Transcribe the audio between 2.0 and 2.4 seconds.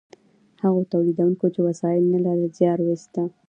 نه